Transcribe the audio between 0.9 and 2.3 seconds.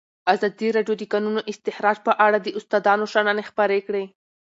د د کانونو استخراج په